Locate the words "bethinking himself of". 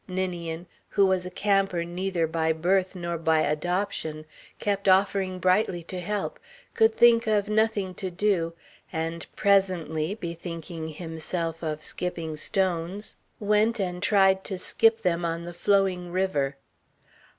10.15-11.83